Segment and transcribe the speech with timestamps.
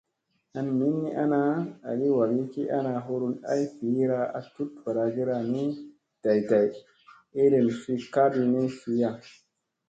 [0.59, 1.41] An min ni ana
[1.89, 5.63] agi wagi ki ana hurun ay viʼira a tut varagira ni,
[6.23, 6.67] day day,
[7.39, 9.09] iirin fi ha ka ɗi ni fiya.